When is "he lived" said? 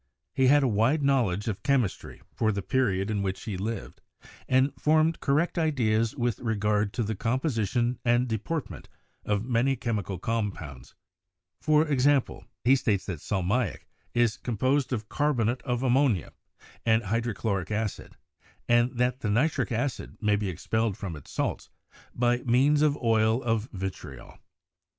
3.43-4.01